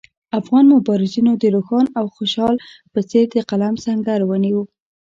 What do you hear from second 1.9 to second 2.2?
او